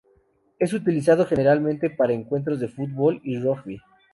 [0.57, 3.77] Es utilizado generalmente para encuentros de fútbol y rugby.